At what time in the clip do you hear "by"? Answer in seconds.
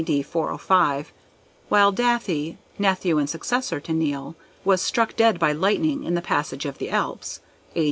5.37-5.51